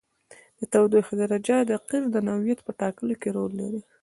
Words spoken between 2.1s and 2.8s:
د نوعیت په